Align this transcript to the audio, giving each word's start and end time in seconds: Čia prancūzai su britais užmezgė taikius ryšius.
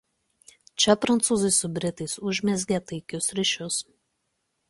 Čia 0.83 0.95
prancūzai 1.01 1.51
su 1.57 1.69
britais 1.75 2.17
užmezgė 2.31 2.81
taikius 2.93 3.31
ryšius. 3.41 3.81